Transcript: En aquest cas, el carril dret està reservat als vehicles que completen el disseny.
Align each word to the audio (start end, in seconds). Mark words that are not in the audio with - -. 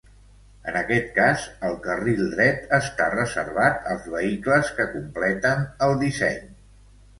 En 0.69 0.77
aquest 0.77 1.11
cas, 1.17 1.43
el 1.69 1.75
carril 1.83 2.23
dret 2.31 2.73
està 2.79 3.11
reservat 3.17 3.87
als 3.93 4.09
vehicles 4.15 4.75
que 4.81 4.89
completen 4.97 5.65
el 5.91 5.97
disseny. 6.05 6.53